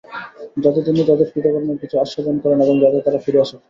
[0.57, 3.55] যাতে তিনি তাদের কৃতকর্মের কিছু আস্বাদন করান এবং যাতে তারা ফিরে আসে।